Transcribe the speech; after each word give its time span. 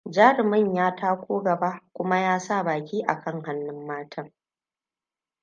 Jarumin 0.09 0.73
ya 0.75 0.95
tako 0.95 1.41
gaba 1.41 1.81
kuma 1.93 2.19
ya 2.19 2.39
sa 2.39 2.63
baki 2.63 3.03
akan 3.07 3.43
hannu 3.43 3.85
matan. 3.85 4.33